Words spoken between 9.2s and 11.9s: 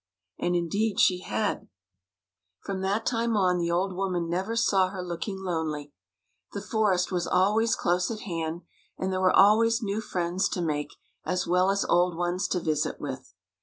were always new friends to make, as well as